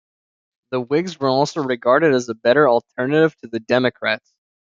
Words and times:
The 0.71 0.81
Whigs 0.81 1.19
were 1.19 1.29
also 1.29 1.61
regarded 1.61 2.15
as 2.15 2.27
a 2.27 2.33
better 2.33 2.67
alternative 2.67 3.35
to 3.43 3.47
the 3.47 3.59
Democrats. 3.59 4.33